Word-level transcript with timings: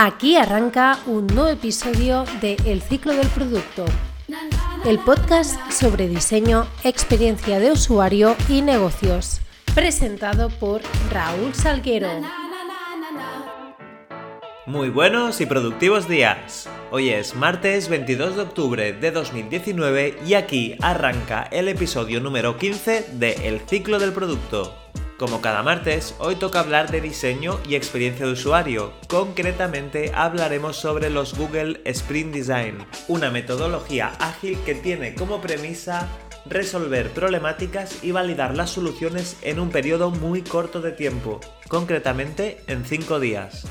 Aquí 0.00 0.36
arranca 0.36 1.00
un 1.06 1.26
nuevo 1.26 1.48
episodio 1.48 2.24
de 2.40 2.56
El 2.64 2.82
ciclo 2.82 3.14
del 3.14 3.26
producto, 3.26 3.84
el 4.84 5.00
podcast 5.00 5.58
sobre 5.72 6.06
diseño, 6.06 6.68
experiencia 6.84 7.58
de 7.58 7.72
usuario 7.72 8.36
y 8.48 8.62
negocios, 8.62 9.40
presentado 9.74 10.50
por 10.50 10.82
Raúl 11.10 11.52
Salguero. 11.52 12.10
Muy 14.66 14.88
buenos 14.88 15.40
y 15.40 15.46
productivos 15.46 16.08
días. 16.08 16.68
Hoy 16.92 17.08
es 17.08 17.34
martes 17.34 17.88
22 17.88 18.36
de 18.36 18.42
octubre 18.42 18.92
de 18.92 19.10
2019 19.10 20.18
y 20.24 20.34
aquí 20.34 20.76
arranca 20.80 21.48
el 21.50 21.66
episodio 21.66 22.20
número 22.20 22.56
15 22.56 23.14
de 23.14 23.48
El 23.48 23.58
ciclo 23.66 23.98
del 23.98 24.12
producto. 24.12 24.76
Como 25.18 25.40
cada 25.40 25.64
martes, 25.64 26.14
hoy 26.20 26.36
toca 26.36 26.60
hablar 26.60 26.92
de 26.92 27.00
diseño 27.00 27.58
y 27.68 27.74
experiencia 27.74 28.24
de 28.24 28.30
usuario. 28.32 28.92
Concretamente 29.08 30.12
hablaremos 30.14 30.76
sobre 30.76 31.10
los 31.10 31.36
Google 31.36 31.80
Sprint 31.86 32.32
Design, 32.32 32.86
una 33.08 33.28
metodología 33.28 34.12
ágil 34.20 34.56
que 34.64 34.76
tiene 34.76 35.16
como 35.16 35.40
premisa 35.40 36.06
resolver 36.46 37.10
problemáticas 37.10 38.04
y 38.04 38.12
validar 38.12 38.56
las 38.56 38.70
soluciones 38.70 39.36
en 39.42 39.58
un 39.58 39.70
periodo 39.70 40.12
muy 40.12 40.42
corto 40.42 40.80
de 40.80 40.92
tiempo, 40.92 41.40
concretamente 41.66 42.62
en 42.68 42.84
5 42.84 43.18
días. 43.18 43.66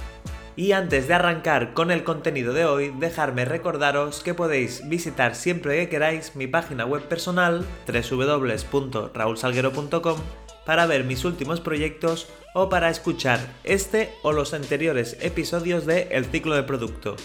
Y 0.57 0.73
antes 0.73 1.07
de 1.07 1.13
arrancar 1.13 1.73
con 1.73 1.91
el 1.91 2.03
contenido 2.03 2.51
de 2.51 2.65
hoy, 2.65 2.93
dejarme 2.99 3.45
recordaros 3.45 4.21
que 4.21 4.33
podéis 4.33 4.85
visitar 4.89 5.33
siempre 5.33 5.77
que 5.77 5.87
queráis 5.87 6.35
mi 6.35 6.47
página 6.47 6.85
web 6.85 7.03
personal 7.03 7.65
www.raulsalguero.com 7.87 10.19
para 10.67 10.85
ver 10.85 11.05
mis 11.05 11.23
últimos 11.23 11.61
proyectos 11.61 12.27
o 12.53 12.67
para 12.67 12.89
escuchar 12.89 13.39
este 13.63 14.13
o 14.21 14.33
los 14.33 14.53
anteriores 14.53 15.15
episodios 15.21 15.85
de 15.85 16.09
El 16.11 16.25
ciclo 16.25 16.55
de 16.55 16.63
producto. 16.63 17.15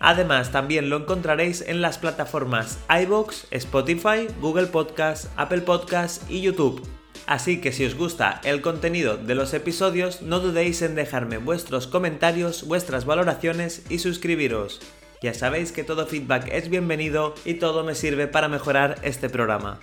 Además, 0.00 0.50
también 0.50 0.90
lo 0.90 0.96
encontraréis 0.96 1.60
en 1.60 1.80
las 1.80 1.96
plataformas 1.96 2.80
iBox, 2.90 3.46
Spotify, 3.52 4.26
Google 4.40 4.66
Podcast, 4.66 5.26
Apple 5.36 5.60
Podcast 5.60 6.28
y 6.28 6.40
YouTube. 6.40 6.82
Así 7.28 7.60
que 7.60 7.70
si 7.70 7.84
os 7.84 7.94
gusta 7.94 8.40
el 8.42 8.62
contenido 8.62 9.16
de 9.16 9.36
los 9.36 9.54
episodios, 9.54 10.20
no 10.22 10.40
dudéis 10.40 10.82
en 10.82 10.96
dejarme 10.96 11.38
vuestros 11.38 11.86
comentarios, 11.86 12.66
vuestras 12.66 13.04
valoraciones 13.04 13.84
y 13.88 14.00
suscribiros. 14.00 14.80
Ya 15.22 15.34
sabéis 15.34 15.70
que 15.70 15.84
todo 15.84 16.06
feedback 16.06 16.48
es 16.50 16.68
bienvenido 16.68 17.34
y 17.44 17.54
todo 17.54 17.84
me 17.84 17.94
sirve 17.94 18.26
para 18.26 18.48
mejorar 18.48 18.96
este 19.02 19.28
programa. 19.28 19.78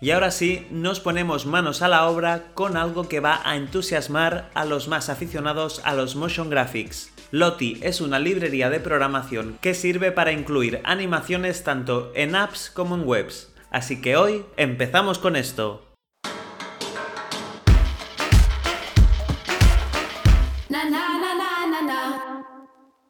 Y 0.00 0.12
ahora 0.12 0.30
sí, 0.30 0.64
nos 0.70 1.00
ponemos 1.00 1.44
manos 1.44 1.82
a 1.82 1.88
la 1.88 2.08
obra 2.08 2.52
con 2.54 2.76
algo 2.76 3.08
que 3.08 3.18
va 3.18 3.40
a 3.44 3.56
entusiasmar 3.56 4.48
a 4.54 4.64
los 4.64 4.86
más 4.86 5.08
aficionados 5.08 5.80
a 5.84 5.92
los 5.92 6.14
motion 6.14 6.50
graphics. 6.50 7.12
Lottie 7.32 7.80
es 7.82 8.00
una 8.00 8.20
librería 8.20 8.70
de 8.70 8.78
programación 8.78 9.58
que 9.60 9.74
sirve 9.74 10.12
para 10.12 10.30
incluir 10.30 10.80
animaciones 10.84 11.64
tanto 11.64 12.12
en 12.14 12.36
apps 12.36 12.70
como 12.70 12.94
en 12.94 13.08
webs. 13.08 13.52
Así 13.70 14.00
que 14.00 14.16
hoy 14.16 14.44
empezamos 14.56 15.18
con 15.18 15.34
esto. 15.34 15.84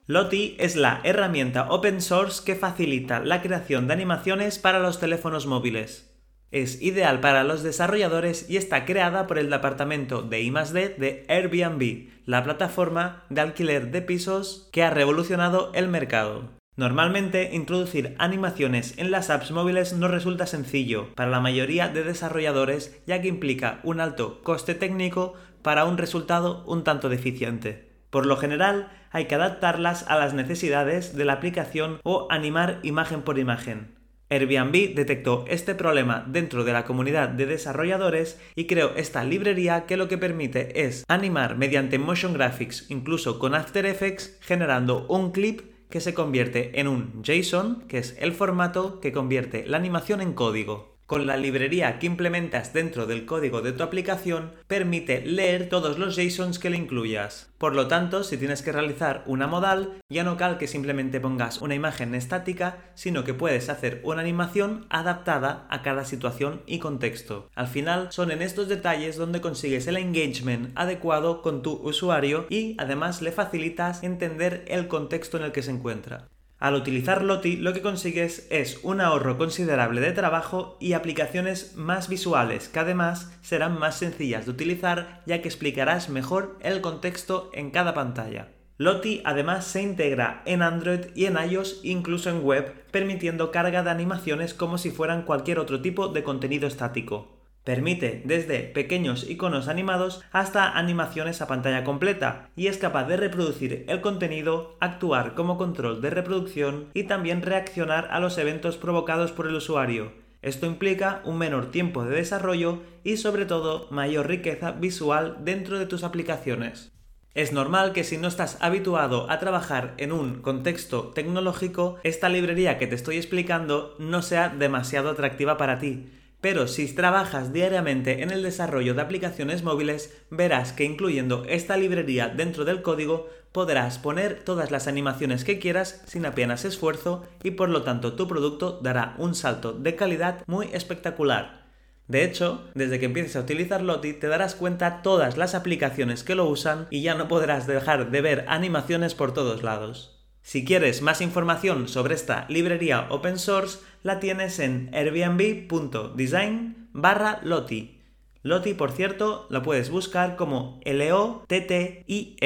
Lottie 0.07 0.57
es 0.59 0.75
la 0.75 1.03
herramienta 1.05 1.69
open 1.69 2.01
source 2.01 2.43
que 2.43 2.55
facilita 2.55 3.21
la 3.21 3.43
creación 3.43 3.87
de 3.89 3.93
animaciones 3.93 4.59
para 4.59 4.79
los 4.79 4.99
teléfonos 4.99 5.47
móviles. 5.47 6.18
Es 6.51 6.81
ideal 6.81 7.21
para 7.21 7.45
los 7.45 7.63
desarrolladores 7.63 8.49
y 8.49 8.57
está 8.57 8.87
creada 8.87 9.27
por 9.27 9.39
el 9.39 9.51
departamento 9.51 10.23
de 10.23 10.41
I+D 10.41 10.95
de 10.97 11.27
Airbnb, 11.29 12.09
la 12.25 12.43
plataforma 12.43 13.25
de 13.29 13.43
alquiler 13.43 13.91
de 13.91 14.01
pisos 14.01 14.69
que 14.73 14.83
ha 14.83 14.91
revolucionado 14.91 15.71
el 15.75 15.89
mercado. 15.89 16.59
Normalmente, 16.77 17.51
introducir 17.53 18.15
animaciones 18.19 18.97
en 18.99 19.11
las 19.11 19.31
apps 19.31 19.51
móviles 19.51 19.93
no 19.93 20.09
resulta 20.09 20.47
sencillo 20.47 21.13
para 21.17 21.29
la 21.29 21.41
mayoría 21.41 21.89
de 21.89 22.05
desarrolladores 22.05 23.03
ya 23.05 23.21
que 23.21 23.29
implica 23.29 23.81
un 23.83 24.01
alto 24.01 24.43
coste 24.43 24.75
técnico 24.75 25.35
para 25.63 25.85
un 25.85 25.99
resultado 25.99 26.65
un 26.67 26.85
tanto 26.85 27.09
deficiente. 27.09 27.91
Por 28.11 28.27
lo 28.27 28.37
general, 28.37 28.93
hay 29.11 29.27
que 29.27 29.35
adaptarlas 29.35 30.07
a 30.09 30.17
las 30.17 30.35
necesidades 30.35 31.17
de 31.17 31.25
la 31.25 31.35
aplicación 31.35 31.99
o 32.05 32.29
animar 32.31 32.79
imagen 32.85 33.23
por 33.23 33.39
imagen. 33.39 33.98
Airbnb 34.31 34.95
detectó 34.95 35.45
este 35.49 35.75
problema 35.75 36.25
dentro 36.29 36.65
de 36.65 36.73
la 36.73 36.85
comunidad 36.85 37.31
de 37.31 37.47
desarrolladores 37.47 38.39
y 38.55 38.67
creó 38.67 38.95
esta 38.97 39.25
librería 39.25 39.87
que 39.87 39.97
lo 39.97 40.09
que 40.09 40.19
permite 40.19 40.85
es 40.85 41.05
animar 41.09 41.57
mediante 41.57 41.99
motion 41.99 42.35
graphics, 42.35 42.91
incluso 42.91 43.39
con 43.39 43.55
After 43.55 43.87
Effects, 43.87 44.39
generando 44.41 45.07
un 45.09 45.33
clip 45.33 45.63
que 45.89 46.01
se 46.01 46.13
convierte 46.13 46.79
en 46.79 46.89
un 46.89 47.23
JSON, 47.23 47.87
que 47.89 47.99
es 47.99 48.17
el 48.21 48.33
formato 48.33 49.01
que 49.01 49.13
convierte 49.13 49.67
la 49.67 49.79
animación 49.79 50.21
en 50.21 50.35
código 50.35 50.98
con 51.09 51.27
la 51.27 51.39
librería 51.39 51.99
que 51.99 52.07
implementas 52.07 52.75
dentro 52.75 53.07
del 53.07 53.25
código 53.25 53.63
de 53.63 53.73
tu 53.73 53.83
aplicación 53.83 54.53
permite 54.67 55.23
leer 55.25 55.71
todos 55.71 55.99
los 55.99 56.15
JSONs 56.15 56.59
que 56.59 56.69
le 56.69 56.77
incluyas. 56.77 57.49
Por 57.57 57.75
lo 57.75 57.89
tanto, 57.89 58.23
si 58.23 58.37
tienes 58.37 58.61
que 58.61 58.73
realizar 58.73 59.25
una 59.25 59.47
modal, 59.47 59.95
ya 60.11 60.23
no 60.23 60.37
cal 60.37 60.59
que 60.59 60.69
simplemente 60.69 61.19
pongas 61.19 61.63
una 61.63 61.75
imagen 61.75 62.15
estática, 62.15 62.93
sino 62.95 63.25
que 63.25 63.33
puedes 63.33 63.71
hacer 63.71 64.03
una 64.05 64.21
animación 64.21 64.85
adaptada 64.91 65.67
a 65.71 65.81
cada 65.81 66.05
situación 66.05 66.61
y 66.67 66.79
contexto. 66.79 67.49
Al 67.55 67.69
final, 67.69 68.13
son 68.13 68.31
en 68.31 68.43
estos 68.43 68.69
detalles 68.69 69.17
donde 69.17 69.41
consigues 69.41 69.87
el 69.87 69.97
engagement 69.97 70.73
adecuado 70.75 71.41
con 71.41 71.63
tu 71.63 71.73
usuario 71.73 72.47
y 72.51 72.77
además 72.77 73.23
le 73.23 73.33
facilitas 73.33 74.03
entender 74.03 74.63
el 74.69 74.89
contexto 74.89 75.39
en 75.39 75.45
el 75.45 75.53
que 75.53 75.63
se 75.63 75.71
encuentra. 75.71 76.29
Al 76.59 76.75
utilizar 76.75 77.23
Lottie 77.23 77.57
lo 77.57 77.73
que 77.73 77.83
consigues 77.83 78.49
es 78.51 78.81
un 78.83 79.01
ahorro 79.01 79.39
considerable 79.39 80.01
de 80.01 80.11
trabajo 80.11 80.77
y 80.81 80.95
aplicaciones 80.95 81.77
más 81.77 82.09
visuales 82.09 82.69
que 82.69 82.81
además 82.81 83.33
serán 83.43 83.79
más 83.79 83.97
sencillas 83.97 84.45
de 84.45 84.51
utilizar 84.51 85.23
ya 85.25 85.41
que 85.41 85.47
explicarás 85.47 86.09
mejor 86.09 86.59
el 86.61 86.81
contexto 86.81 87.51
en 87.55 87.71
cada 87.71 87.95
pantalla. 87.95 88.49
Lottie 88.77 89.23
además 89.25 89.67
se 89.67 89.83
integra 89.83 90.43
en 90.47 90.63
Android 90.63 91.07
y 91.15 91.27
en 91.27 91.37
iOS 91.37 91.81
incluso 91.85 92.29
en 92.29 92.43
web 92.43 92.75
permitiendo 92.91 93.53
carga 93.53 93.85
de 93.85 93.91
animaciones 93.91 94.53
como 94.53 94.79
si 94.79 94.91
fueran 94.91 95.23
cualquier 95.23 95.61
otro 95.61 95.81
tipo 95.81 96.09
de 96.09 96.25
contenido 96.25 96.67
estático. 96.67 97.38
Permite 97.69 98.23
desde 98.25 98.61
pequeños 98.61 99.29
iconos 99.29 99.69
animados 99.69 100.23
hasta 100.33 100.79
animaciones 100.79 101.43
a 101.43 101.47
pantalla 101.47 101.85
completa 101.85 102.49
y 102.57 102.69
es 102.69 102.79
capaz 102.79 103.05
de 103.05 103.19
reproducir 103.19 103.85
el 103.89 104.01
contenido, 104.01 104.79
actuar 104.81 105.35
como 105.35 105.59
control 105.59 106.01
de 106.01 106.09
reproducción 106.09 106.87
y 106.95 107.03
también 107.03 107.43
reaccionar 107.43 108.09
a 108.11 108.21
los 108.21 108.39
eventos 108.39 108.79
provocados 108.79 109.33
por 109.33 109.47
el 109.47 109.55
usuario. 109.55 110.13
Esto 110.41 110.65
implica 110.65 111.21
un 111.27 111.37
menor 111.37 111.71
tiempo 111.71 112.07
de 112.07 112.17
desarrollo 112.17 112.81
y 113.05 113.19
sobre 113.19 113.45
todo 113.45 113.87
mayor 113.91 114.29
riqueza 114.29 114.71
visual 114.71 115.37
dentro 115.41 115.79
de 115.79 115.85
tus 115.85 116.05
aplicaciones. 116.05 116.95
Es 117.35 117.53
normal 117.53 117.93
que 117.93 118.03
si 118.03 118.17
no 118.17 118.29
estás 118.29 118.57
habituado 118.63 119.31
a 119.31 119.39
trabajar 119.41 119.93
en 119.99 120.13
un 120.13 120.41
contexto 120.41 121.09
tecnológico, 121.09 121.99
esta 122.03 122.31
librería 122.31 122.79
que 122.79 122.87
te 122.87 122.95
estoy 122.95 123.19
explicando 123.19 123.95
no 123.99 124.23
sea 124.23 124.49
demasiado 124.49 125.11
atractiva 125.11 125.59
para 125.59 125.79
ti 125.79 126.09
pero 126.41 126.69
si 126.69 126.93
trabajas 126.95 127.53
diariamente 127.53 128.23
en 128.23 128.31
el 128.31 128.43
desarrollo 128.43 128.95
de 128.95 129.03
aplicaciones 129.03 129.63
móviles, 129.63 130.17
verás 130.31 130.73
que 130.73 130.85
incluyendo 130.85 131.45
esta 131.49 131.77
librería 131.77 132.29
dentro 132.29 132.65
del 132.65 132.83
código 132.83 133.29
podrás 133.53 133.99
poner 133.99 134.45
todas 134.45 134.71
las 134.71 134.87
animaciones 134.87 135.45
que 135.45 135.59
quieras 135.59 136.03
sin 136.07 136.27
apenas 136.27 136.65
esfuerzo 136.65 137.25
y 137.43 137.53
por 137.53 137.71
lo 137.71 137.83
tanto 137.83 138.15
tu 138.15 138.29
producto 138.29 138.79
dará 138.83 139.15
un 139.19 139.35
salto 139.35 139.73
de 139.73 139.97
calidad 139.97 140.45
muy 140.47 140.69
espectacular. 140.73 141.67
De 142.07 142.25
hecho, 142.25 142.65
desde 142.75 142.99
que 142.99 143.07
empieces 143.07 143.37
a 143.37 143.41
utilizar 143.41 143.83
Lottie 143.83 144.15
te 144.15 144.29
darás 144.29 144.55
cuenta 144.55 145.03
todas 145.03 145.37
las 145.37 145.55
aplicaciones 145.55 146.25
que 146.25 146.35
lo 146.35 146.47
usan 146.47 146.87
y 146.91 147.03
ya 147.03 147.15
no 147.15 147.29
podrás 147.29 147.67
dejar 147.67 148.11
de 148.11 148.21
ver 148.23 148.45
animaciones 148.49 149.15
por 149.15 149.35
todos 149.35 149.63
lados. 149.63 150.18
Si 150.43 150.65
quieres 150.65 151.03
más 151.03 151.21
información 151.21 151.89
sobre 151.89 152.15
esta 152.15 152.47
librería 152.49 153.07
open 153.11 153.39
source, 153.39 153.81
la 154.03 154.21
tienes 154.21 154.59
en 154.59 154.91
airbnb.design 154.95 156.89
barra 156.93 157.41
Loti. 157.43 158.01
Loti, 158.43 158.75
por 158.75 158.93
cierto, 158.93 159.47
lo 159.51 159.63
puedes 159.63 159.91
buscar 159.91 160.37
como 160.37 160.81
L-O-T-T-I-E. 160.85 162.39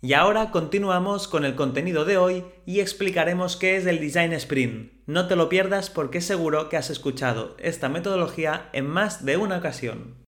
Y 0.00 0.12
ahora 0.12 0.52
continuamos 0.52 1.26
con 1.26 1.44
el 1.44 1.56
contenido 1.56 2.04
de 2.04 2.18
hoy 2.18 2.44
y 2.66 2.78
explicaremos 2.78 3.56
qué 3.56 3.76
es 3.76 3.86
el 3.86 3.98
Design 3.98 4.32
Sprint. 4.32 4.92
No 5.06 5.26
te 5.26 5.34
lo 5.34 5.48
pierdas 5.48 5.90
porque 5.90 6.20
seguro 6.20 6.68
que 6.68 6.76
has 6.76 6.88
escuchado 6.88 7.56
esta 7.58 7.88
metodología 7.88 8.68
en 8.72 8.86
más 8.86 9.24
de 9.24 9.38
una 9.38 9.58
ocasión. 9.58 10.27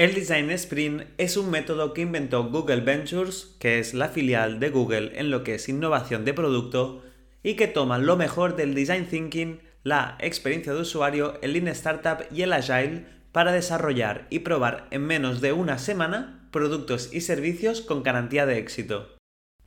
El 0.00 0.14
Design 0.14 0.50
Sprint 0.52 1.02
es 1.18 1.36
un 1.36 1.50
método 1.50 1.92
que 1.92 2.00
inventó 2.00 2.44
Google 2.44 2.80
Ventures, 2.80 3.54
que 3.58 3.78
es 3.78 3.92
la 3.92 4.08
filial 4.08 4.58
de 4.58 4.70
Google 4.70 5.12
en 5.20 5.30
lo 5.30 5.44
que 5.44 5.56
es 5.56 5.68
innovación 5.68 6.24
de 6.24 6.32
producto, 6.32 7.02
y 7.42 7.52
que 7.52 7.66
toma 7.66 7.98
lo 7.98 8.16
mejor 8.16 8.56
del 8.56 8.74
Design 8.74 9.04
Thinking, 9.04 9.60
la 9.82 10.16
experiencia 10.20 10.72
de 10.72 10.80
usuario, 10.80 11.34
el 11.42 11.52
Lean 11.52 11.68
Startup 11.68 12.24
y 12.34 12.40
el 12.40 12.54
Agile 12.54 13.04
para 13.30 13.52
desarrollar 13.52 14.26
y 14.30 14.38
probar 14.38 14.88
en 14.90 15.02
menos 15.02 15.42
de 15.42 15.52
una 15.52 15.76
semana 15.76 16.48
productos 16.50 17.12
y 17.12 17.20
servicios 17.20 17.82
con 17.82 18.02
garantía 18.02 18.46
de 18.46 18.56
éxito. 18.56 19.19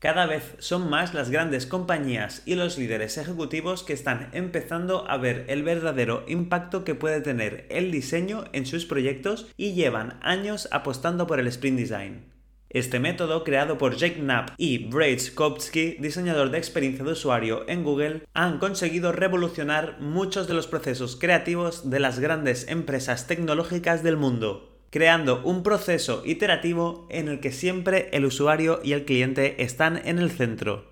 Cada 0.03 0.25
vez 0.25 0.55
son 0.59 0.89
más 0.89 1.13
las 1.13 1.29
grandes 1.29 1.65
compañías 1.65 2.43
y 2.45 2.55
los 2.55 2.77
líderes 2.77 3.17
ejecutivos 3.17 3.83
que 3.83 3.93
están 3.93 4.27
empezando 4.33 5.09
a 5.09 5.15
ver 5.15 5.45
el 5.47 5.63
verdadero 5.63 6.25
impacto 6.27 6.83
que 6.83 6.93
puede 6.93 7.21
tener 7.21 7.65
el 7.69 7.89
diseño 7.89 8.43
en 8.51 8.65
sus 8.65 8.83
proyectos 8.83 9.47
y 9.55 9.75
llevan 9.75 10.19
años 10.21 10.67
apostando 10.73 11.25
por 11.25 11.39
el 11.39 11.47
sprint 11.47 11.79
design. 11.79 12.25
Este 12.69 12.99
método, 12.99 13.45
creado 13.45 13.77
por 13.77 13.95
Jake 13.95 14.19
Knapp 14.19 14.49
y 14.57 14.89
Braid 14.89 15.21
Kopsky, 15.35 15.95
diseñador 16.01 16.51
de 16.51 16.57
experiencia 16.57 17.05
de 17.05 17.13
usuario 17.13 17.63
en 17.69 17.85
Google, 17.85 18.23
han 18.33 18.59
conseguido 18.59 19.13
revolucionar 19.13 20.01
muchos 20.01 20.49
de 20.49 20.53
los 20.53 20.67
procesos 20.67 21.15
creativos 21.15 21.89
de 21.89 22.01
las 22.01 22.19
grandes 22.19 22.67
empresas 22.67 23.25
tecnológicas 23.25 24.03
del 24.03 24.17
mundo 24.17 24.72
creando 24.93 25.41
un 25.43 25.63
proceso 25.63 26.21
iterativo 26.23 27.07
en 27.09 27.27
el 27.27 27.39
que 27.39 27.51
siempre 27.51 28.09
el 28.13 28.25
usuario 28.25 28.79
y 28.83 28.93
el 28.93 29.05
cliente 29.05 29.63
están 29.63 29.99
en 30.05 30.19
el 30.19 30.29
centro. 30.29 30.85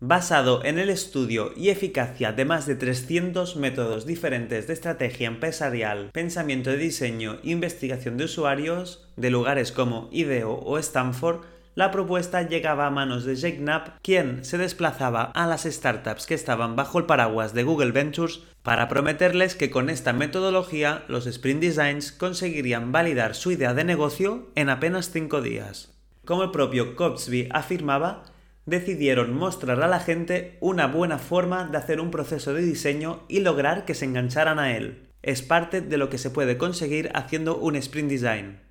Basado 0.00 0.64
en 0.64 0.80
el 0.80 0.90
estudio 0.90 1.52
y 1.56 1.68
eficacia 1.68 2.32
de 2.32 2.44
más 2.44 2.66
de 2.66 2.74
300 2.74 3.54
métodos 3.54 4.06
diferentes 4.06 4.66
de 4.66 4.72
estrategia 4.72 5.28
empresarial, 5.28 6.10
pensamiento 6.12 6.70
de 6.70 6.78
diseño 6.78 7.38
e 7.44 7.50
investigación 7.52 8.16
de 8.16 8.24
usuarios, 8.24 9.08
de 9.16 9.30
lugares 9.30 9.70
como 9.70 10.08
IDEO 10.10 10.52
o 10.52 10.76
Stanford, 10.78 11.44
la 11.74 11.90
propuesta 11.90 12.42
llegaba 12.42 12.86
a 12.86 12.90
manos 12.90 13.24
de 13.24 13.34
Jake 13.34 13.58
Knapp, 13.58 13.98
quien 14.02 14.44
se 14.44 14.58
desplazaba 14.58 15.24
a 15.34 15.46
las 15.46 15.64
startups 15.64 16.26
que 16.26 16.34
estaban 16.34 16.76
bajo 16.76 16.98
el 16.98 17.06
paraguas 17.06 17.52
de 17.52 17.64
Google 17.64 17.90
Ventures 17.90 18.40
para 18.62 18.88
prometerles 18.88 19.56
que 19.56 19.70
con 19.70 19.90
esta 19.90 20.12
metodología 20.12 21.04
los 21.08 21.26
sprint 21.26 21.60
designs 21.60 22.12
conseguirían 22.12 22.92
validar 22.92 23.34
su 23.34 23.50
idea 23.50 23.74
de 23.74 23.84
negocio 23.84 24.50
en 24.54 24.68
apenas 24.68 25.10
5 25.10 25.42
días. 25.42 25.92
Como 26.24 26.44
el 26.44 26.52
propio 26.52 26.94
Copsby 26.94 27.48
afirmaba, 27.52 28.22
decidieron 28.66 29.34
mostrar 29.34 29.82
a 29.82 29.88
la 29.88 30.00
gente 30.00 30.56
una 30.60 30.86
buena 30.86 31.18
forma 31.18 31.66
de 31.66 31.76
hacer 31.76 32.00
un 32.00 32.10
proceso 32.10 32.54
de 32.54 32.62
diseño 32.62 33.24
y 33.28 33.40
lograr 33.40 33.84
que 33.84 33.94
se 33.94 34.06
engancharan 34.06 34.58
a 34.58 34.76
él. 34.76 35.08
Es 35.22 35.42
parte 35.42 35.80
de 35.80 35.98
lo 35.98 36.08
que 36.08 36.18
se 36.18 36.30
puede 36.30 36.56
conseguir 36.56 37.10
haciendo 37.14 37.58
un 37.58 37.76
sprint 37.76 38.10
design. 38.10 38.63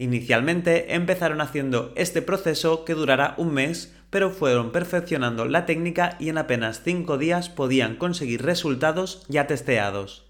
Inicialmente 0.00 0.94
empezaron 0.94 1.42
haciendo 1.42 1.92
este 1.94 2.22
proceso 2.22 2.86
que 2.86 2.94
durará 2.94 3.34
un 3.36 3.52
mes, 3.52 3.94
pero 4.08 4.30
fueron 4.30 4.72
perfeccionando 4.72 5.44
la 5.44 5.66
técnica 5.66 6.16
y 6.18 6.30
en 6.30 6.38
apenas 6.38 6.80
5 6.82 7.18
días 7.18 7.50
podían 7.50 7.96
conseguir 7.96 8.40
resultados 8.40 9.26
ya 9.28 9.46
testeados. 9.46 10.24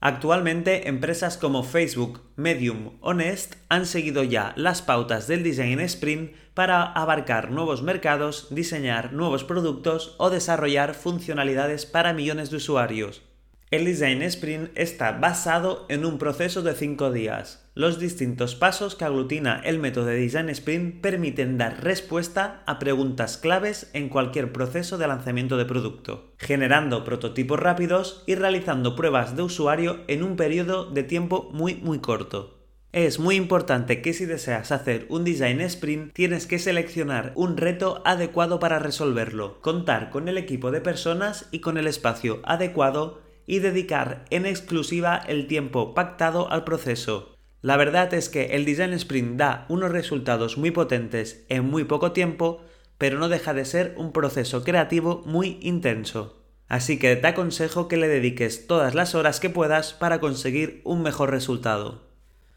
Actualmente 0.00 0.88
empresas 0.88 1.38
como 1.38 1.62
Facebook, 1.62 2.22
Medium 2.34 2.98
o 3.00 3.14
Nest 3.14 3.54
han 3.68 3.86
seguido 3.86 4.24
ya 4.24 4.52
las 4.56 4.82
pautas 4.82 5.28
del 5.28 5.44
Design 5.44 5.78
Sprint 5.78 6.32
para 6.52 6.82
abarcar 6.82 7.52
nuevos 7.52 7.84
mercados, 7.84 8.48
diseñar 8.50 9.12
nuevos 9.12 9.44
productos 9.44 10.16
o 10.18 10.28
desarrollar 10.28 10.94
funcionalidades 10.94 11.86
para 11.86 12.14
millones 12.14 12.50
de 12.50 12.56
usuarios. 12.56 13.22
El 13.70 13.84
Design 13.84 14.22
Sprint 14.22 14.70
está 14.74 15.12
basado 15.12 15.86
en 15.88 16.04
un 16.04 16.18
proceso 16.18 16.62
de 16.62 16.74
5 16.74 17.12
días. 17.12 17.63
Los 17.76 17.98
distintos 17.98 18.54
pasos 18.54 18.94
que 18.94 19.04
aglutina 19.04 19.60
el 19.64 19.80
método 19.80 20.06
de 20.06 20.14
Design 20.14 20.48
Sprint 20.48 21.00
permiten 21.00 21.58
dar 21.58 21.82
respuesta 21.82 22.62
a 22.66 22.78
preguntas 22.78 23.36
claves 23.36 23.90
en 23.94 24.08
cualquier 24.08 24.52
proceso 24.52 24.96
de 24.96 25.08
lanzamiento 25.08 25.56
de 25.56 25.64
producto, 25.64 26.32
generando 26.38 27.02
prototipos 27.02 27.58
rápidos 27.58 28.22
y 28.28 28.36
realizando 28.36 28.94
pruebas 28.94 29.34
de 29.34 29.42
usuario 29.42 30.04
en 30.06 30.22
un 30.22 30.36
periodo 30.36 30.88
de 30.88 31.02
tiempo 31.02 31.50
muy 31.52 31.74
muy 31.74 31.98
corto. 31.98 32.60
Es 32.92 33.18
muy 33.18 33.34
importante 33.34 34.00
que 34.02 34.12
si 34.12 34.24
deseas 34.24 34.70
hacer 34.70 35.06
un 35.08 35.24
design 35.24 35.60
sprint 35.62 36.12
tienes 36.12 36.46
que 36.46 36.60
seleccionar 36.60 37.32
un 37.34 37.56
reto 37.56 38.02
adecuado 38.04 38.60
para 38.60 38.78
resolverlo, 38.78 39.60
contar 39.62 40.10
con 40.10 40.28
el 40.28 40.38
equipo 40.38 40.70
de 40.70 40.80
personas 40.80 41.48
y 41.50 41.58
con 41.58 41.76
el 41.76 41.88
espacio 41.88 42.40
adecuado 42.44 43.20
y 43.46 43.58
dedicar 43.58 44.26
en 44.30 44.46
exclusiva 44.46 45.16
el 45.26 45.48
tiempo 45.48 45.92
pactado 45.92 46.52
al 46.52 46.62
proceso. 46.62 47.33
La 47.64 47.78
verdad 47.78 48.12
es 48.12 48.28
que 48.28 48.48
el 48.56 48.66
Design 48.66 48.92
Sprint 48.92 49.38
da 49.38 49.64
unos 49.70 49.90
resultados 49.90 50.58
muy 50.58 50.70
potentes 50.70 51.46
en 51.48 51.64
muy 51.64 51.84
poco 51.84 52.12
tiempo, 52.12 52.60
pero 52.98 53.18
no 53.18 53.30
deja 53.30 53.54
de 53.54 53.64
ser 53.64 53.94
un 53.96 54.12
proceso 54.12 54.62
creativo 54.64 55.22
muy 55.24 55.56
intenso. 55.62 56.44
Así 56.68 56.98
que 56.98 57.16
te 57.16 57.26
aconsejo 57.26 57.88
que 57.88 57.96
le 57.96 58.06
dediques 58.06 58.66
todas 58.66 58.94
las 58.94 59.14
horas 59.14 59.40
que 59.40 59.48
puedas 59.48 59.94
para 59.94 60.20
conseguir 60.20 60.82
un 60.84 61.02
mejor 61.02 61.30
resultado. 61.30 62.10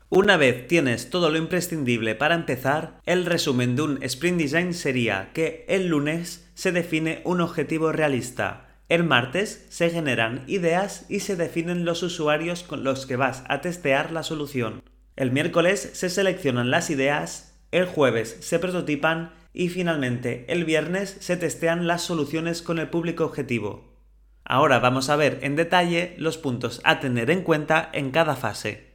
Una 0.10 0.36
vez 0.36 0.68
tienes 0.68 1.10
todo 1.10 1.30
lo 1.30 1.38
imprescindible 1.38 2.14
para 2.14 2.36
empezar, 2.36 3.00
el 3.06 3.26
resumen 3.26 3.78
de 3.78 3.84
un 3.84 4.04
sprint 4.04 4.40
design 4.42 4.74
sería 4.74 5.32
que 5.32 5.64
el 5.70 5.88
lunes 5.88 6.52
se 6.54 6.74
define 6.74 7.22
un 7.24 7.40
objetivo 7.40 7.94
realista, 7.94 8.82
el 8.90 9.06
martes 9.06 9.68
se 9.70 9.90
generan 9.90 10.44
ideas 10.48 11.06
y 11.08 11.22
se 11.22 11.38
definen 11.38 11.86
los 11.86 12.04
usuarios 12.04 12.64
con 12.64 12.84
los 12.84 13.06
que 13.06 13.16
vas 13.16 13.46
a 13.48 13.62
testear 13.62 14.12
la 14.12 14.24
solución. 14.24 14.82
El 15.18 15.32
miércoles 15.32 15.90
se 15.94 16.12
seleccionan 16.12 16.70
las 16.70 16.92
ideas, 16.92 17.60
el 17.72 17.88
jueves 17.88 18.38
se 18.40 18.60
prototipan 18.60 19.32
y 19.52 19.70
finalmente 19.70 20.46
el 20.48 20.64
viernes 20.64 21.18
se 21.20 21.36
testean 21.38 21.88
las 21.88 22.04
soluciones 22.04 22.62
con 22.62 22.78
el 22.78 22.90
público 22.90 23.26
objetivo. 23.26 23.98
Ahora 24.46 24.78
vamos 24.78 25.10
a 25.10 25.16
ver 25.16 25.40
en 25.42 25.56
detalle 25.56 26.14
los 26.20 26.38
puntos 26.38 26.82
a 26.84 27.00
tener 27.00 27.32
en 27.32 27.42
cuenta 27.42 27.90
en 27.94 28.12
cada 28.12 28.36
fase. 28.36 28.92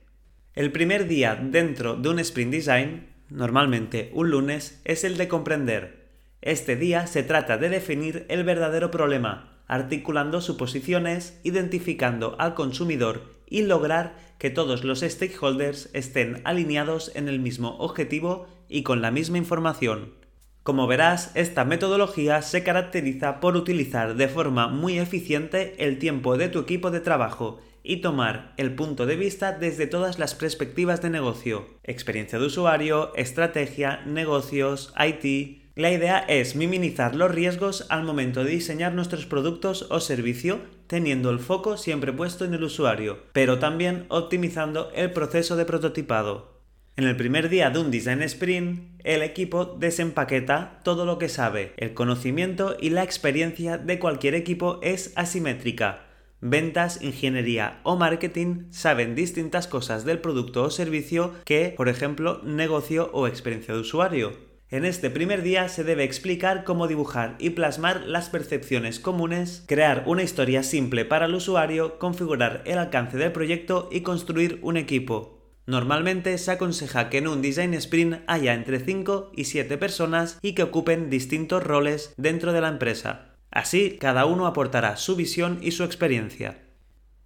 El 0.54 0.70
primer 0.70 1.08
día 1.08 1.34
dentro 1.34 1.96
de 1.96 2.08
un 2.10 2.20
sprint 2.20 2.52
design, 2.52 3.08
normalmente 3.28 4.12
un 4.14 4.30
lunes, 4.30 4.80
es 4.84 5.02
el 5.02 5.16
de 5.16 5.26
comprender. 5.26 6.06
Este 6.40 6.76
día 6.76 7.08
se 7.08 7.24
trata 7.24 7.58
de 7.58 7.68
definir 7.68 8.26
el 8.28 8.44
verdadero 8.44 8.92
problema, 8.92 9.58
articulando 9.66 10.40
suposiciones, 10.40 11.40
identificando 11.42 12.36
al 12.38 12.54
consumidor 12.54 13.41
y 13.52 13.62
lograr 13.62 14.16
que 14.38 14.50
todos 14.50 14.82
los 14.82 15.00
stakeholders 15.00 15.90
estén 15.92 16.40
alineados 16.44 17.12
en 17.14 17.28
el 17.28 17.38
mismo 17.38 17.76
objetivo 17.78 18.46
y 18.68 18.82
con 18.82 19.02
la 19.02 19.10
misma 19.10 19.38
información. 19.38 20.14
Como 20.62 20.86
verás, 20.86 21.32
esta 21.34 21.64
metodología 21.64 22.40
se 22.40 22.64
caracteriza 22.64 23.40
por 23.40 23.56
utilizar 23.56 24.14
de 24.14 24.28
forma 24.28 24.68
muy 24.68 24.98
eficiente 24.98 25.74
el 25.78 25.98
tiempo 25.98 26.36
de 26.38 26.48
tu 26.48 26.60
equipo 26.60 26.90
de 26.90 27.00
trabajo 27.00 27.60
y 27.82 27.96
tomar 27.96 28.54
el 28.56 28.74
punto 28.74 29.06
de 29.06 29.16
vista 29.16 29.52
desde 29.52 29.86
todas 29.86 30.18
las 30.18 30.34
perspectivas 30.34 31.02
de 31.02 31.10
negocio, 31.10 31.66
experiencia 31.82 32.38
de 32.38 32.46
usuario, 32.46 33.12
estrategia, 33.16 34.02
negocios, 34.06 34.94
IT, 34.98 35.61
la 35.74 35.90
idea 35.90 36.18
es 36.18 36.54
minimizar 36.54 37.16
los 37.16 37.30
riesgos 37.30 37.86
al 37.88 38.04
momento 38.04 38.44
de 38.44 38.50
diseñar 38.50 38.92
nuestros 38.92 39.24
productos 39.24 39.86
o 39.88 40.00
servicio, 40.00 40.60
teniendo 40.86 41.30
el 41.30 41.38
foco 41.38 41.78
siempre 41.78 42.12
puesto 42.12 42.44
en 42.44 42.52
el 42.52 42.64
usuario, 42.64 43.20
pero 43.32 43.58
también 43.58 44.04
optimizando 44.08 44.90
el 44.94 45.12
proceso 45.12 45.56
de 45.56 45.64
prototipado. 45.64 46.60
En 46.96 47.04
el 47.04 47.16
primer 47.16 47.48
día 47.48 47.70
de 47.70 47.78
un 47.78 47.90
design 47.90 48.20
sprint, 48.22 49.00
el 49.02 49.22
equipo 49.22 49.64
desempaqueta 49.64 50.80
todo 50.84 51.06
lo 51.06 51.16
que 51.16 51.30
sabe. 51.30 51.72
El 51.78 51.94
conocimiento 51.94 52.76
y 52.78 52.90
la 52.90 53.02
experiencia 53.02 53.78
de 53.78 53.98
cualquier 53.98 54.34
equipo 54.34 54.78
es 54.82 55.14
asimétrica. 55.16 56.04
Ventas, 56.42 57.00
ingeniería 57.00 57.80
o 57.82 57.96
marketing 57.96 58.64
saben 58.70 59.14
distintas 59.14 59.68
cosas 59.68 60.04
del 60.04 60.18
producto 60.18 60.64
o 60.64 60.70
servicio 60.70 61.32
que, 61.46 61.72
por 61.74 61.88
ejemplo, 61.88 62.42
negocio 62.44 63.08
o 63.14 63.26
experiencia 63.26 63.72
de 63.72 63.80
usuario. 63.80 64.51
En 64.72 64.86
este 64.86 65.10
primer 65.10 65.42
día 65.42 65.68
se 65.68 65.84
debe 65.84 66.02
explicar 66.02 66.64
cómo 66.64 66.88
dibujar 66.88 67.36
y 67.38 67.50
plasmar 67.50 68.04
las 68.06 68.30
percepciones 68.30 69.00
comunes, 69.00 69.64
crear 69.68 70.04
una 70.06 70.22
historia 70.22 70.62
simple 70.62 71.04
para 71.04 71.26
el 71.26 71.34
usuario, 71.34 71.98
configurar 71.98 72.62
el 72.64 72.78
alcance 72.78 73.18
del 73.18 73.32
proyecto 73.32 73.90
y 73.92 74.00
construir 74.00 74.60
un 74.62 74.78
equipo. 74.78 75.42
Normalmente 75.66 76.38
se 76.38 76.52
aconseja 76.52 77.10
que 77.10 77.18
en 77.18 77.28
un 77.28 77.42
design 77.42 77.74
sprint 77.74 78.22
haya 78.26 78.54
entre 78.54 78.80
5 78.80 79.32
y 79.36 79.44
7 79.44 79.76
personas 79.76 80.38
y 80.40 80.54
que 80.54 80.62
ocupen 80.62 81.10
distintos 81.10 81.62
roles 81.62 82.14
dentro 82.16 82.54
de 82.54 82.62
la 82.62 82.68
empresa. 82.68 83.34
Así, 83.50 83.98
cada 84.00 84.24
uno 84.24 84.46
aportará 84.46 84.96
su 84.96 85.16
visión 85.16 85.58
y 85.60 85.72
su 85.72 85.84
experiencia. 85.84 86.62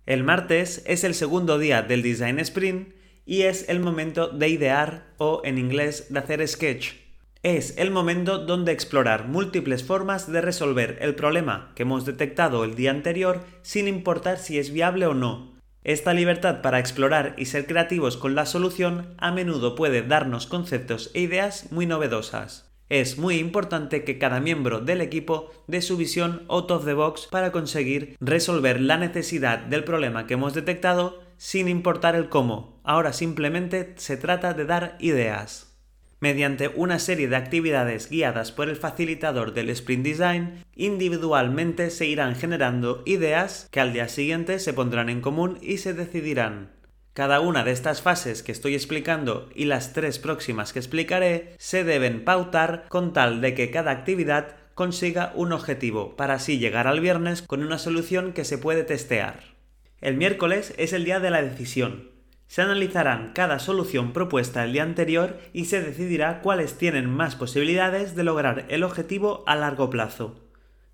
El 0.05 0.25
martes 0.25 0.83
es 0.85 1.05
el 1.05 1.15
segundo 1.15 1.61
día 1.61 1.83
del 1.83 2.03
design 2.03 2.41
sprint 2.41 2.89
y 3.25 3.43
es 3.43 3.69
el 3.69 3.79
momento 3.79 4.27
de 4.31 4.49
idear 4.49 5.15
o 5.19 5.43
en 5.45 5.59
inglés 5.59 6.09
de 6.11 6.19
hacer 6.19 6.47
sketch 6.49 7.06
es 7.55 7.79
el 7.79 7.93
momento 7.93 8.39
donde 8.39 8.73
explorar 8.73 9.29
múltiples 9.29 9.85
formas 9.85 10.33
de 10.33 10.41
resolver 10.41 10.99
el 11.01 11.15
problema 11.15 11.71
que 11.77 11.85
hemos 11.85 12.05
detectado 12.05 12.65
el 12.65 12.75
día 12.75 12.91
anterior 12.91 13.45
sin 13.63 13.87
importar 13.87 14.39
si 14.39 14.59
es 14.59 14.73
viable 14.73 15.07
o 15.07 15.15
no. 15.15 15.55
Esta 15.85 16.13
libertad 16.13 16.61
para 16.61 16.81
explorar 16.81 17.37
y 17.39 17.45
ser 17.45 17.69
creativos 17.69 18.17
con 18.17 18.35
la 18.35 18.47
solución 18.47 19.15
a 19.19 19.31
menudo 19.31 19.77
puede 19.77 20.03
darnos 20.03 20.49
conceptos 20.49 21.13
e 21.15 21.21
ideas 21.21 21.71
muy 21.71 21.87
novedosas. 21.87 22.69
Es 22.89 23.17
muy 23.17 23.37
importante 23.37 24.03
que 24.03 24.19
cada 24.19 24.41
miembro 24.41 24.81
del 24.81 25.01
equipo 25.01 25.53
dé 25.69 25.83
su 25.83 25.97
visión 25.97 26.43
out 26.49 26.73
of 26.73 26.85
the 26.85 26.95
box 26.95 27.29
para 27.31 27.53
conseguir 27.53 28.17
resolver 28.19 28.81
la 28.81 28.97
necesidad 28.97 29.61
del 29.61 29.85
problema 29.85 30.27
que 30.27 30.35
hemos 30.35 30.53
detectado 30.53 31.23
sin 31.37 31.69
importar 31.69 32.17
el 32.17 32.29
cómo, 32.29 32.81
ahora 32.83 33.13
simplemente 33.13 33.95
se 33.99 34.17
trata 34.17 34.53
de 34.53 34.65
dar 34.65 34.97
ideas. 34.99 35.66
Mediante 36.27 36.73
una 36.75 36.99
serie 36.99 37.29
de 37.29 37.37
actividades 37.37 38.11
guiadas 38.11 38.51
por 38.51 38.69
el 38.69 38.75
facilitador 38.75 39.55
del 39.55 39.71
Sprint 39.71 40.05
Design, 40.05 40.65
individualmente 40.75 41.89
se 41.91 42.07
irán 42.07 42.35
generando 42.35 43.05
ideas 43.07 43.69
que 43.71 43.79
al 43.79 43.93
día 43.93 44.09
siguiente 44.09 44.59
se 44.59 44.73
pondrán 44.73 45.09
en 45.09 45.21
común 45.21 45.57
y 45.63 45.77
se 45.77 45.95
decidirán. 45.95 46.73
Cada 47.13 47.39
una 47.39 47.63
de 47.63 47.71
estas 47.71 48.03
fases 48.03 48.43
que 48.43 48.51
estoy 48.51 48.75
explicando 48.75 49.49
y 49.55 49.67
las 49.67 49.93
tres 49.93 50.19
próximas 50.19 50.73
que 50.73 50.81
explicaré 50.81 51.55
se 51.59 51.85
deben 51.85 52.25
pautar 52.25 52.87
con 52.89 53.13
tal 53.13 53.41
de 53.41 53.55
que 53.55 53.71
cada 53.71 53.93
actividad 53.93 54.57
consiga 54.75 55.31
un 55.37 55.53
objetivo 55.53 56.17
para 56.17 56.35
así 56.35 56.59
llegar 56.59 56.89
al 56.89 56.99
viernes 56.99 57.43
con 57.43 57.63
una 57.63 57.79
solución 57.79 58.33
que 58.33 58.45
se 58.45 58.59
puede 58.59 58.83
testear. 58.83 59.55
El 60.01 60.17
miércoles 60.17 60.75
es 60.77 60.93
el 60.93 61.05
día 61.05 61.21
de 61.21 61.31
la 61.31 61.41
decisión, 61.41 62.16
se 62.49 62.63
analizarán 62.63 63.33
cada 63.35 63.59
solución 63.59 64.13
propuesta 64.13 64.65
el 64.65 64.73
día 64.73 64.83
anterior 64.83 65.39
y 65.53 65.67
se 65.67 65.83
decidirá 65.83 66.41
cuáles 66.43 66.79
tienen 66.79 67.11
más 67.11 67.37
posibilidades 67.37 68.15
de 68.15 68.25
lograr 68.25 68.67
el 68.69 68.85
objetivo 68.85 69.43
a 69.47 69.57
largo 69.57 69.91
plazo. 69.91 70.41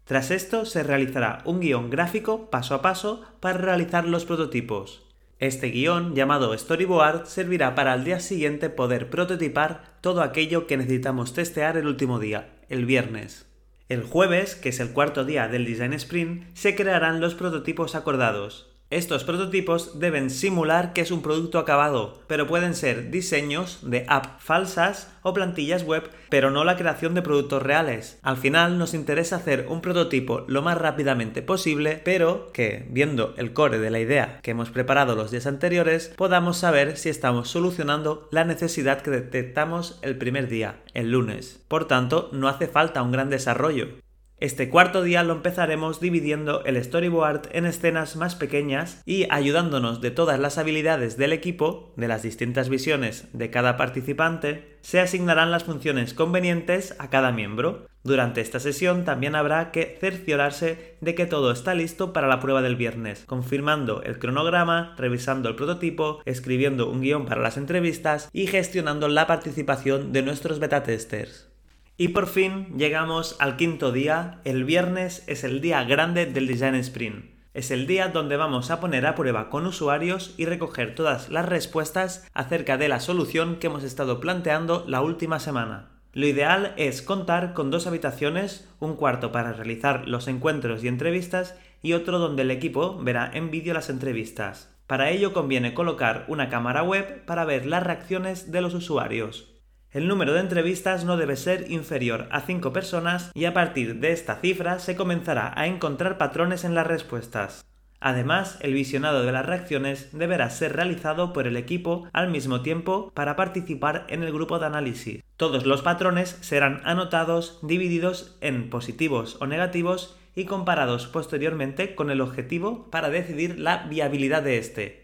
Tras 0.04 0.30
esto 0.30 0.64
se 0.64 0.82
realizará 0.82 1.42
un 1.44 1.61
guion 1.61 1.90
gráfico 1.90 2.50
paso 2.50 2.75
a 2.75 2.82
paso 2.82 3.23
para 3.40 3.59
realizar 3.59 4.06
los 4.06 4.25
prototipos. 4.25 5.02
Este 5.38 5.68
guion, 5.68 6.14
llamado 6.14 6.56
storyboard, 6.56 7.26
servirá 7.26 7.75
para 7.75 7.92
al 7.92 8.04
día 8.04 8.21
siguiente 8.21 8.71
poder 8.71 9.11
prototipar 9.11 9.99
todo 10.00 10.23
aquello 10.23 10.66
que 10.66 10.76
necesitamos 10.76 11.35
testear 11.35 11.76
el 11.76 11.87
último 11.87 12.18
día, 12.18 12.50
el 12.68 12.87
viernes. 12.87 13.47
El 13.88 14.04
jueves, 14.04 14.54
que 14.54 14.71
es 14.71 14.80
el 14.80 14.92
cuarto 14.92 15.25
día 15.25 15.49
del 15.49 15.64
Design 15.64 15.92
Sprint, 15.94 16.44
se 16.54 16.75
crearán 16.75 17.21
los 17.21 17.35
prototipos 17.35 17.94
acordados. 17.94 18.72
Estos 18.92 19.25
prototipos 19.25 20.00
deben 20.00 20.28
simular 20.28 20.92
que 20.92 21.00
es 21.00 21.11
un 21.11 21.22
producto 21.22 21.58
acabado, 21.58 22.20
pero 22.26 22.46
pueden 22.46 22.75
ser 22.75 23.11
diseños 23.11 23.78
de 23.80 24.04
app 24.06 24.38
falsas 24.38 25.11
o 25.22 25.32
plantillas 25.32 25.82
web, 25.82 26.11
pero 26.28 26.50
no 26.50 26.62
la 26.62 26.76
creación 26.76 27.14
de 27.14 27.22
productos 27.22 27.62
reales. 27.62 28.18
Al 28.20 28.37
final 28.37 28.76
nos 28.76 28.92
interesa 28.92 29.37
hacer 29.37 29.64
un 29.70 29.80
prototipo 29.80 30.44
lo 30.46 30.61
más 30.61 30.76
rápidamente 30.76 31.40
posible, 31.40 32.02
pero 32.04 32.52
que, 32.52 32.87
viendo 32.90 33.32
el 33.38 33.54
core 33.54 33.78
de 33.78 33.90
la 33.90 34.00
idea 34.00 34.40
que 34.42 34.50
hemos 34.50 34.68
preparado 34.68 35.16
los 35.16 35.30
días 35.30 35.46
anteriores, 35.46 36.12
podamos 36.14 36.58
saber 36.58 36.99
si 36.99 37.08
estamos 37.08 37.49
solucionando 37.49 38.28
la 38.30 38.44
necesidad 38.44 39.00
que 39.00 39.11
detectamos 39.11 40.00
el 40.02 40.18
primer 40.18 40.49
día, 40.49 40.82
el 40.92 41.12
lunes. 41.12 41.64
Por 41.66 41.87
tanto, 41.87 42.28
no 42.32 42.46
hace 42.46 42.66
falta 42.66 43.02
un 43.02 43.12
gran 43.12 43.30
desarrollo. 43.30 44.02
Este 44.42 44.68
cuarto 44.68 45.04
día 45.04 45.22
lo 45.22 45.34
empezaremos 45.34 46.00
dividiendo 46.00 46.64
el 46.64 46.82
storyboard 46.82 47.42
en 47.52 47.64
escenas 47.64 48.16
más 48.16 48.34
pequeñas 48.34 49.00
y 49.06 49.28
ayudándonos 49.30 50.00
de 50.00 50.11
todas 50.11 50.40
las 50.40 50.58
habilidades 50.58 51.16
del 51.16 51.32
equipo, 51.32 51.92
de 51.96 52.08
las 52.08 52.25
distintas 52.25 52.68
visiones 52.68 53.28
de 53.32 53.50
cada 53.50 53.76
participante, 53.76 54.78
se 54.80 54.99
asignarán 54.99 55.52
las 55.52 55.62
funciones 55.62 56.12
convenientes 56.12 56.96
a 56.99 57.08
cada 57.08 57.30
miembro. 57.30 57.87
Durante 58.02 58.40
esta 58.40 58.58
sesión 58.58 59.04
también 59.04 59.37
habrá 59.37 59.70
que 59.70 59.96
cerciorarse 60.00 60.96
de 61.00 61.14
que 61.14 61.26
todo 61.26 61.52
está 61.52 61.76
listo 61.76 62.12
para 62.12 62.26
la 62.26 62.40
prueba 62.40 62.62
del 62.62 62.75
viernes, 62.75 63.22
confirmando 63.26 64.02
el 64.02 64.18
cronograma, 64.18 64.96
revisando 64.99 65.50
el 65.50 65.54
prototipo, 65.54 66.20
escribiendo 66.25 66.90
un 66.90 67.00
guion 67.00 67.26
para 67.26 67.42
las 67.42 67.56
entrevistas 67.56 68.28
y 68.32 68.49
gestionando 68.49 69.06
la 69.06 69.28
participación 69.28 70.12
de 70.12 70.22
nuestros 70.22 70.58
beta 70.58 70.82
testers. 70.82 71.51
Y 71.96 72.08
por 72.08 72.26
fin 72.26 72.78
llegamos 72.78 73.37
al 73.38 73.56
quinto 73.56 73.92
día. 73.92 74.40
El 74.44 74.64
viernes 74.64 75.25
es 75.26 75.44
el 75.44 75.61
día 75.61 75.84
grande 75.84 76.26
del 76.26 76.46
Design 76.46 76.75
Sprint. 76.76 77.26
Es 77.54 77.70
el 77.70 77.87
día 77.87 78.08
donde 78.08 78.38
vamos 78.38 78.70
a 78.70 78.80
poner 78.80 79.04
a 79.04 79.14
prueba 79.14 79.50
con 79.50 79.66
usuarios 79.66 80.34
y 80.38 80.46
recoger 80.46 80.94
todas 80.94 81.28
las 81.28 81.46
respuestas 81.46 82.26
acerca 82.32 82.78
de 82.78 82.88
la 82.88 82.99
solución 82.99 83.56
que 83.56 83.66
hemos 83.66 83.84
estado 83.84 84.20
planteando 84.20 84.84
la 84.88 85.02
última 85.02 85.38
semana. 85.38 85.90
Lo 86.14 86.26
ideal 86.26 86.72
es 86.78 87.02
contar 87.02 87.52
con 87.52 87.70
dos 87.70 87.87
habitaciones, 87.87 88.68
un 88.80 88.96
cuarto 88.96 89.30
para 89.30 89.52
realizar 89.52 90.08
los 90.08 90.28
encuentros 90.28 90.82
y 90.82 90.88
entrevistas 90.88 91.58
y 91.82 91.92
otro 91.92 92.18
donde 92.18 92.42
el 92.42 92.50
equipo 92.50 92.99
verá 93.02 93.30
en 93.34 93.50
vídeo 93.50 93.75
las 93.75 93.90
entrevistas. 93.90 94.75
Para 94.87 95.11
ello 95.11 95.34
conviene 95.34 95.75
colocar 95.75 96.25
una 96.28 96.49
cámara 96.49 96.82
web 96.82 97.25
para 97.26 97.44
ver 97.44 97.66
las 97.66 97.82
reacciones 97.82 98.50
de 98.50 98.62
los 98.62 98.75
usuarios. 98.75 99.51
El 99.92 100.08
número 100.08 100.32
de 100.32 100.40
entrevistas 100.40 101.04
no 101.04 101.18
debe 101.18 101.37
ser 101.37 101.70
inferior 101.70 102.26
a 102.30 102.40
5 102.40 102.72
personas 102.72 103.30
y 103.34 103.44
a 103.44 103.52
partir 103.52 103.96
de 104.00 104.12
esta 104.12 104.37
cifra 104.37 104.78
se 104.78 104.96
comenzará 104.96 105.52
a 105.54 105.66
encontrar 105.66 106.16
patrones 106.16 106.64
en 106.64 106.75
las 106.75 106.87
respuestas. 106.87 107.66
Además, 108.00 108.56
el 108.62 108.72
visionado 108.72 109.22
de 109.22 109.32
las 109.32 109.44
reacciones 109.44 110.08
deberá 110.16 110.49
ser 110.49 110.75
realizado 110.75 111.34
por 111.34 111.46
el 111.46 111.58
equipo 111.58 112.08
al 112.14 112.30
mismo 112.30 112.62
tiempo 112.62 113.12
para 113.12 113.37
participar 113.37 114.06
en 114.08 114.22
el 114.22 114.32
grupo 114.32 114.58
de 114.58 114.64
análisis. 114.64 115.22
Todos 115.37 115.66
los 115.66 115.82
patrones 115.82 116.38
serán 116.40 116.80
anotados, 116.84 117.58
divididos 117.61 118.38
en 118.40 118.70
positivos 118.70 119.37
o 119.40 119.46
negativos 119.46 120.16
y 120.34 120.46
comparados 120.46 121.06
posteriormente 121.06 121.94
con 121.94 122.11
el 122.11 122.22
objetivo 122.22 122.90
para 122.90 123.11
decidir 123.11 123.58
la 123.58 123.87
viabilidad 123.88 124.42
de 124.42 124.56
este. 124.56 125.01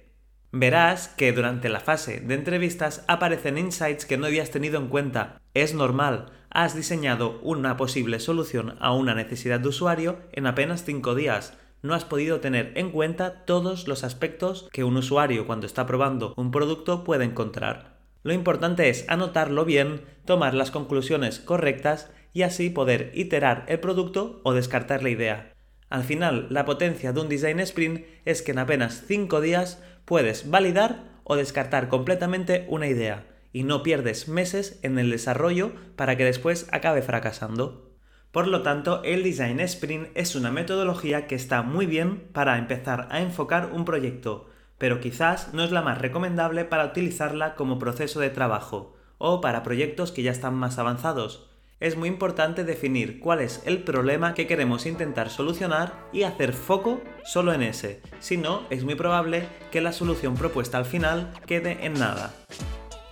Verás 0.50 1.08
que 1.08 1.32
durante 1.32 1.68
la 1.68 1.80
fase 1.80 2.20
de 2.20 2.34
entrevistas 2.34 3.04
aparecen 3.06 3.58
insights 3.58 4.06
que 4.06 4.16
no 4.16 4.26
habías 4.26 4.50
tenido 4.50 4.78
en 4.78 4.88
cuenta. 4.88 5.42
Es 5.52 5.74
normal, 5.74 6.32
has 6.48 6.74
diseñado 6.74 7.38
una 7.42 7.76
posible 7.76 8.18
solución 8.18 8.76
a 8.80 8.94
una 8.94 9.14
necesidad 9.14 9.60
de 9.60 9.68
usuario 9.68 10.20
en 10.32 10.46
apenas 10.46 10.84
5 10.84 11.14
días. 11.14 11.52
No 11.82 11.92
has 11.92 12.06
podido 12.06 12.40
tener 12.40 12.72
en 12.76 12.92
cuenta 12.92 13.44
todos 13.44 13.88
los 13.88 14.04
aspectos 14.04 14.70
que 14.72 14.84
un 14.84 14.96
usuario 14.96 15.46
cuando 15.46 15.66
está 15.66 15.86
probando 15.86 16.32
un 16.38 16.50
producto 16.50 17.04
puede 17.04 17.26
encontrar. 17.26 17.98
Lo 18.22 18.32
importante 18.32 18.88
es 18.88 19.04
anotarlo 19.08 19.66
bien, 19.66 20.00
tomar 20.24 20.54
las 20.54 20.70
conclusiones 20.70 21.40
correctas 21.40 22.10
y 22.32 22.42
así 22.42 22.70
poder 22.70 23.10
iterar 23.14 23.66
el 23.68 23.80
producto 23.80 24.40
o 24.44 24.54
descartar 24.54 25.02
la 25.02 25.10
idea. 25.10 25.52
Al 25.90 26.04
final, 26.04 26.46
la 26.50 26.64
potencia 26.64 27.12
de 27.12 27.20
un 27.20 27.28
design 27.28 27.60
sprint 27.60 28.04
es 28.24 28.42
que 28.42 28.52
en 28.52 28.58
apenas 28.58 29.04
5 29.06 29.40
días 29.40 29.82
puedes 30.04 30.50
validar 30.50 31.04
o 31.24 31.36
descartar 31.36 31.88
completamente 31.88 32.66
una 32.68 32.88
idea 32.88 33.26
y 33.52 33.62
no 33.62 33.82
pierdes 33.82 34.28
meses 34.28 34.78
en 34.82 34.98
el 34.98 35.10
desarrollo 35.10 35.72
para 35.96 36.16
que 36.16 36.24
después 36.24 36.68
acabe 36.72 37.02
fracasando. 37.02 37.90
Por 38.30 38.46
lo 38.46 38.62
tanto, 38.62 39.02
el 39.04 39.22
Design 39.22 39.60
Sprint 39.60 40.08
es 40.14 40.34
una 40.34 40.50
metodología 40.50 41.26
que 41.26 41.34
está 41.34 41.62
muy 41.62 41.86
bien 41.86 42.28
para 42.32 42.58
empezar 42.58 43.08
a 43.10 43.20
enfocar 43.20 43.70
un 43.72 43.86
proyecto, 43.86 44.48
pero 44.76 45.00
quizás 45.00 45.54
no 45.54 45.64
es 45.64 45.70
la 45.70 45.82
más 45.82 45.98
recomendable 45.98 46.64
para 46.64 46.84
utilizarla 46.84 47.54
como 47.54 47.78
proceso 47.78 48.20
de 48.20 48.30
trabajo 48.30 48.94
o 49.16 49.40
para 49.40 49.62
proyectos 49.62 50.12
que 50.12 50.22
ya 50.22 50.30
están 50.30 50.54
más 50.54 50.78
avanzados, 50.78 51.47
es 51.80 51.96
muy 51.96 52.08
importante 52.08 52.64
definir 52.64 53.20
cuál 53.20 53.40
es 53.40 53.62
el 53.64 53.82
problema 53.82 54.34
que 54.34 54.46
queremos 54.46 54.86
intentar 54.86 55.30
solucionar 55.30 56.08
y 56.12 56.24
hacer 56.24 56.52
foco 56.52 57.00
solo 57.24 57.52
en 57.52 57.62
ese. 57.62 58.00
Si 58.20 58.36
no, 58.36 58.66
es 58.70 58.84
muy 58.84 58.94
probable 58.94 59.48
que 59.70 59.80
la 59.80 59.92
solución 59.92 60.34
propuesta 60.34 60.78
al 60.78 60.84
final 60.84 61.32
quede 61.46 61.84
en 61.84 61.94
nada. 61.94 62.34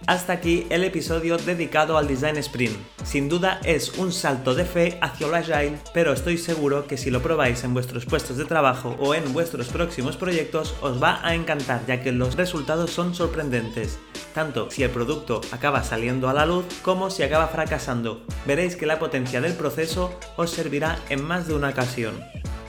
Hasta 0.06 0.34
aquí 0.34 0.66
el 0.70 0.84
episodio 0.84 1.38
dedicado 1.38 1.96
al 1.96 2.06
Design 2.06 2.36
Sprint. 2.36 2.76
Sin 3.02 3.28
duda 3.28 3.60
es 3.64 3.96
un 3.98 4.12
salto 4.12 4.54
de 4.54 4.64
fe 4.64 4.98
hacia 5.00 5.26
el 5.26 5.34
Agile, 5.34 5.78
pero 5.94 6.12
estoy 6.12 6.38
seguro 6.38 6.86
que 6.86 6.96
si 6.96 7.10
lo 7.10 7.22
probáis 7.22 7.64
en 7.64 7.72
vuestros 7.72 8.04
puestos 8.04 8.36
de 8.36 8.44
trabajo 8.44 8.96
o 9.00 9.14
en 9.14 9.32
vuestros 9.32 9.68
próximos 9.68 10.16
proyectos 10.16 10.74
os 10.80 11.02
va 11.02 11.20
a 11.26 11.34
encantar 11.34 11.84
ya 11.86 12.02
que 12.02 12.12
los 12.12 12.36
resultados 12.36 12.90
son 12.90 13.14
sorprendentes, 13.14 13.98
tanto 14.34 14.70
si 14.70 14.82
el 14.82 14.90
producto 14.90 15.40
acaba 15.50 15.82
saliendo 15.82 16.28
a 16.28 16.34
la 16.34 16.46
luz 16.46 16.66
como 16.82 17.10
si 17.10 17.22
acaba 17.22 17.48
fracasando. 17.48 18.22
Veréis 18.44 18.76
que 18.76 18.86
la 18.86 18.98
potencia 18.98 19.40
del 19.40 19.54
proceso 19.54 20.16
os 20.36 20.50
servirá 20.50 20.98
en 21.08 21.24
más 21.24 21.48
de 21.48 21.54
una 21.54 21.70
ocasión. 21.70 22.22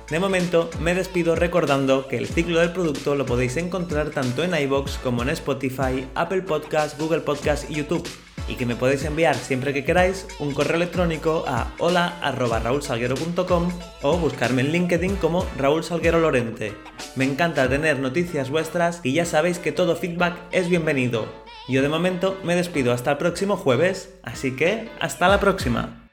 De 0.10 0.20
momento 0.20 0.70
me 0.80 0.96
despido 0.96 1.36
recordando 1.36 2.08
que 2.08 2.18
el 2.18 2.28
ciclo 2.28 2.60
del 2.60 2.72
producto 2.72 3.16
lo 3.16 3.26
podéis 3.26 3.58
encontrar 3.58 4.12
tanto 4.12 4.44
en 4.44 4.56
iBox 4.56 4.98
como 5.00 5.22
en 5.22 5.30
Spotify, 5.30 6.08
Apple 6.16 6.44
Podcasts, 6.44 6.98
Google 6.98 7.22
Podcasts 7.22 7.70
y 7.70 7.76
YouTube 7.76 8.08
y 8.48 8.56
que 8.56 8.66
me 8.66 8.76
podéis 8.76 9.04
enviar 9.04 9.36
siempre 9.36 9.74
que 9.74 9.84
queráis 9.84 10.26
un 10.40 10.54
correo 10.54 10.78
electrónico 10.78 11.44
a 11.48 11.74
hola.raulsalguero.com 11.80 13.70
o 14.02 14.18
buscarme 14.18 14.62
en 14.62 14.72
LinkedIn 14.72 15.18
como 15.18 15.46
Raúl 15.58 15.84
Salguero 15.84 16.20
Lorente. 16.20 16.74
Me 17.16 17.26
encanta 17.26 17.68
tener 17.68 18.00
noticias 18.00 18.50
vuestras 18.50 19.02
y 19.04 19.14
ya 19.14 19.26
sabéis 19.26 19.60
que 19.60 19.74
todo 19.74 19.96
feedback 19.96 20.38
es 20.52 20.70
bienvenido. 20.70 21.28
Yo 21.68 21.82
de 21.82 21.90
momento 21.90 22.38
me 22.46 22.56
despido 22.56 22.94
hasta 22.94 23.12
el 23.12 23.18
próximo 23.18 23.58
jueves, 23.58 24.16
así 24.24 24.56
que 24.56 24.90
hasta 25.02 25.28
la 25.28 25.42
próxima. 25.42 26.07